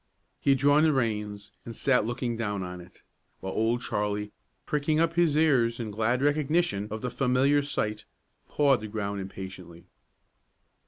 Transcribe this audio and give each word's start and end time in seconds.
He 0.39 0.49
had 0.49 0.57
drawn 0.57 0.81
the 0.81 0.93
reins 0.93 1.51
and 1.63 1.75
sat 1.75 2.05
looking 2.07 2.35
down 2.35 2.63
on 2.63 2.81
it, 2.81 3.03
while 3.39 3.53
Old 3.53 3.83
Charlie, 3.83 4.31
pricking 4.65 4.99
up 4.99 5.13
his 5.13 5.35
ears 5.35 5.79
in 5.79 5.91
glad 5.91 6.23
recognition 6.23 6.87
of 6.89 7.01
the 7.03 7.11
familiar 7.11 7.61
sight, 7.61 8.05
pawed 8.49 8.79
the 8.81 8.87
ground 8.87 9.21
impatiently. 9.21 9.85